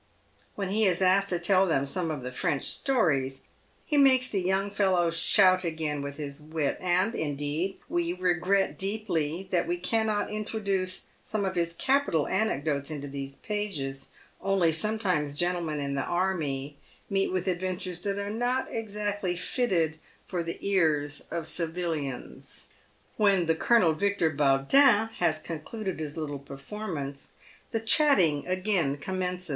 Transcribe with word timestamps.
When 0.55 0.69
he 0.69 0.85
is 0.85 0.99
asked 0.99 1.29
to 1.29 1.37
tell 1.37 1.85
some 1.85 2.09
of 2.09 2.23
the 2.23 2.31
Erench 2.31 2.63
stories, 2.63 3.43
he 3.85 3.97
makes 3.97 4.29
the 4.29 4.41
young 4.41 4.71
fellows 4.71 5.15
shout 5.15 5.63
again 5.63 6.01
with 6.01 6.17
his 6.17 6.39
wit, 6.41 6.79
and, 6.81 7.13
indeed, 7.13 7.77
we 7.87 8.13
regret 8.13 8.79
deeply 8.79 9.47
that 9.51 9.67
we 9.67 9.77
cannot 9.77 10.31
introduce 10.31 11.05
some 11.23 11.45
of 11.45 11.53
his 11.53 11.73
capital 11.73 12.27
anecdotes 12.27 12.89
into 12.89 13.07
these 13.07 13.35
pages, 13.35 14.09
only 14.41 14.71
sometimes 14.71 15.37
gentlemen 15.37 15.79
in 15.79 15.93
the 15.93 16.01
army 16.01 16.77
meet 17.07 17.31
with 17.31 17.45
adventures 17.47 18.01
that 18.01 18.17
are 18.17 18.31
not 18.31 18.69
exactly 18.73 19.35
fitted 19.35 19.99
for 20.25 20.41
the 20.41 20.57
ears 20.67 21.27
of 21.29 21.45
civilians. 21.45 22.69
When 23.17 23.45
the 23.45 23.53
Colonel 23.53 23.93
Victor 23.93 24.31
Baudin 24.31 25.09
has 25.19 25.37
concluded 25.37 25.99
his 25.99 26.17
little 26.17 26.39
perform 26.39 26.97
ance, 26.97 27.27
the 27.69 27.79
chatting 27.79 28.47
again 28.47 28.97
commences. 28.97 29.49